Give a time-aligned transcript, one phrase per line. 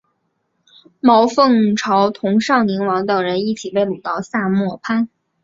[0.99, 5.07] 毛凤朝同尚宁王等人一起被掳到萨摩藩。